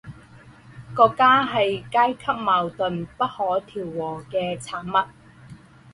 [0.95, 1.57] 国家是
[1.91, 5.07] 阶级矛盾不可调和的产物